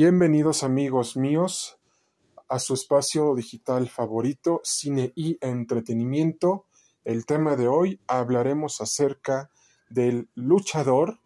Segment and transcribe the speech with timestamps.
[0.00, 1.80] Bienvenidos amigos míos
[2.48, 6.66] a su espacio digital favorito, cine y entretenimiento.
[7.04, 9.50] El tema de hoy hablaremos acerca
[9.90, 11.18] del luchador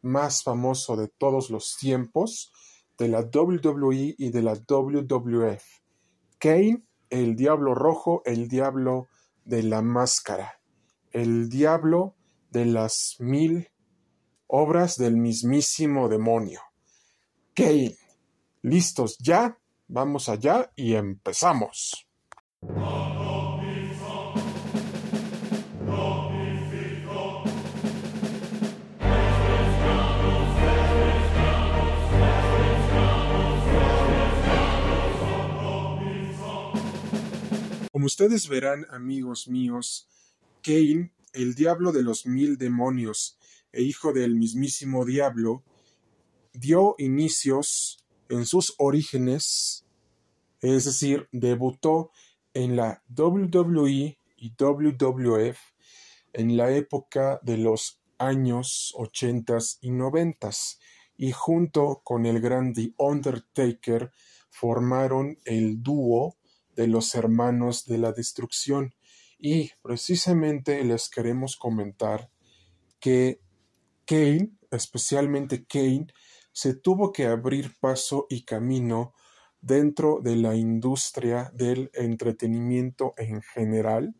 [0.00, 2.52] más famoso de todos los tiempos,
[2.98, 5.64] de la WWE y de la WWF.
[6.38, 9.08] Kane, el diablo rojo, el diablo
[9.44, 10.60] de la máscara,
[11.10, 12.14] el diablo
[12.52, 13.70] de las mil
[14.46, 16.60] obras del mismísimo demonio.
[17.54, 17.96] Kane,
[18.64, 19.58] ¿listos ya?
[19.88, 22.08] Vamos allá y empezamos.
[37.92, 40.08] Como ustedes verán, amigos míos,
[40.62, 43.38] Cain, el diablo de los mil demonios
[43.72, 45.62] e hijo del mismísimo diablo,
[46.54, 48.03] dio inicios
[48.34, 49.84] en sus orígenes,
[50.60, 52.10] es decir, debutó
[52.52, 55.58] en la WWE y WWF
[56.32, 60.78] en la época de los años ochentas y noventas
[61.16, 64.10] y junto con el gran The Undertaker
[64.50, 66.36] formaron el dúo
[66.74, 68.94] de los hermanos de la destrucción.
[69.38, 72.30] Y precisamente les queremos comentar
[72.98, 73.40] que
[74.06, 76.08] Kane, especialmente Kane,
[76.54, 79.12] se tuvo que abrir paso y camino
[79.60, 84.14] dentro de la industria del entretenimiento en general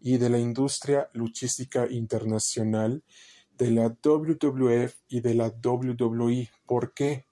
[0.00, 3.04] y de la industria luchística internacional
[3.50, 6.50] de la WWF y de la WWE.
[6.66, 7.26] ¿Por qué?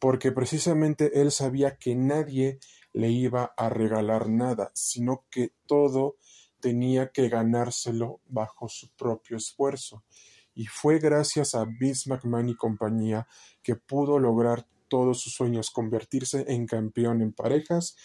[0.00, 2.58] Porque precisamente él sabía que nadie
[2.92, 6.16] le iba a regalar nada, sino que todo
[6.60, 10.04] tenía que ganárselo bajo su propio esfuerzo.
[10.54, 13.26] Y fue gracias a Vince McMahon y compañía
[13.62, 17.96] que pudo lograr todos sus sueños, convertirse en campeón en parejas,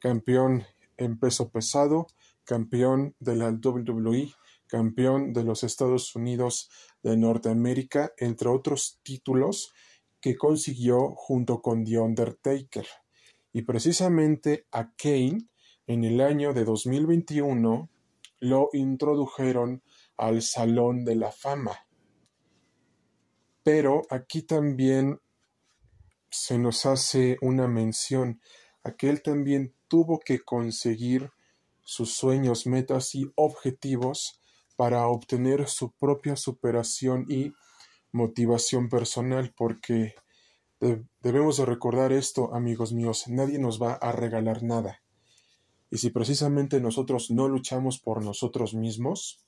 [0.00, 0.64] campeón
[0.96, 2.08] en peso pesado,
[2.44, 4.34] campeón de la WWE,
[4.66, 6.70] campeón de los Estados Unidos
[7.02, 9.72] de Norteamérica, entre otros títulos
[10.20, 12.86] que consiguió junto con The Undertaker.
[13.52, 15.46] Y precisamente a Kane,
[15.86, 17.90] en el año de 2021,
[18.40, 19.82] lo introdujeron
[20.16, 21.86] al Salón de la Fama.
[23.62, 25.20] Pero aquí también
[26.30, 28.40] se nos hace una mención
[28.84, 31.30] a que él también tuvo que conseguir
[31.84, 34.40] sus sueños, metas y objetivos
[34.76, 37.52] para obtener su propia superación y
[38.12, 40.14] motivación personal, porque
[41.20, 45.00] Debemos de recordar esto, amigos míos, nadie nos va a regalar nada.
[45.92, 49.38] Y si precisamente nosotros no luchamos por nosotros mismos,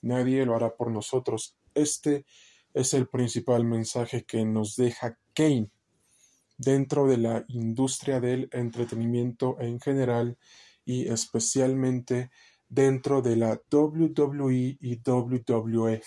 [0.00, 1.58] nadie lo hará por nosotros.
[1.74, 2.24] Este
[2.74, 5.70] es el principal mensaje que nos deja Kane
[6.56, 10.36] dentro de la industria del entretenimiento en general
[10.84, 12.30] y especialmente
[12.68, 16.06] dentro de la WWE y WWF.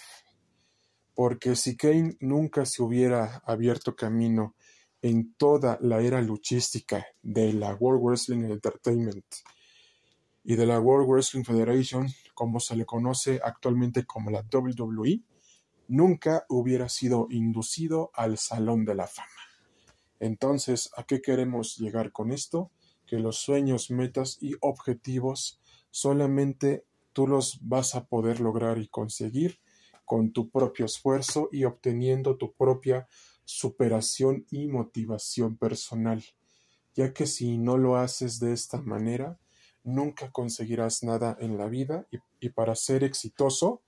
[1.13, 4.55] Porque si Kane nunca se hubiera abierto camino
[5.01, 9.25] en toda la era luchística de la World Wrestling Entertainment
[10.43, 15.21] y de la World Wrestling Federation, como se le conoce actualmente como la WWE,
[15.91, 19.27] nunca hubiera sido inducido al Salón de la Fama.
[20.21, 22.71] Entonces, ¿a qué queremos llegar con esto?
[23.05, 25.59] Que los sueños, metas y objetivos
[25.89, 29.59] solamente tú los vas a poder lograr y conseguir
[30.05, 33.09] con tu propio esfuerzo y obteniendo tu propia
[33.43, 36.23] superación y motivación personal,
[36.95, 39.39] ya que si no lo haces de esta manera,
[39.83, 42.07] nunca conseguirás nada en la vida
[42.39, 43.81] y, para ser exitoso,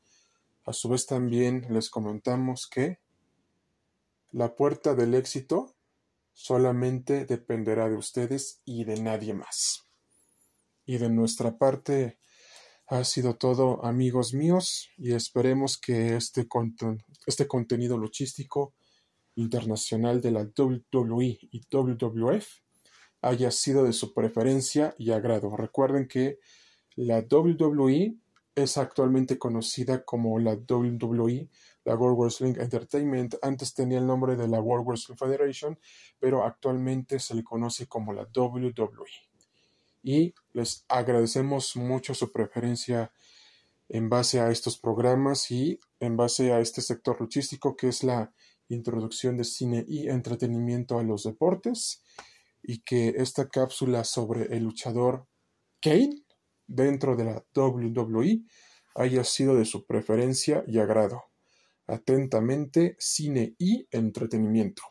[0.66, 3.00] a su vez también les comentamos que
[4.32, 5.76] la puerta del éxito
[6.34, 9.88] solamente dependerá de ustedes y de nadie más.
[10.86, 12.18] Y de nuestra parte
[12.88, 16.48] ha sido todo amigos míos y esperemos que este,
[17.26, 18.74] este contenido luchístico
[19.36, 22.48] internacional de la WWE y WWF
[23.22, 25.56] haya sido de su preferencia y agrado.
[25.56, 26.40] Recuerden que
[26.96, 28.18] la WWE
[28.56, 31.50] es actualmente conocida como la WWE,
[31.86, 33.36] la World Wrestling Entertainment.
[33.42, 35.80] Antes tenía el nombre de la World Wrestling Federation,
[36.20, 39.10] pero actualmente se le conoce como la WWE.
[40.04, 43.12] Y les agradecemos mucho su preferencia
[43.90, 48.34] en base a estos programas y en base a este sector luchístico que es la
[48.70, 52.04] introducción de cine y entretenimiento a los deportes
[52.62, 55.28] y que esta cápsula sobre el luchador
[55.82, 56.23] Kane
[56.68, 58.44] dentro de la WWE
[58.96, 61.24] haya sido de su preferencia y agrado.
[61.88, 64.84] Atentamente, cine y entretenimiento.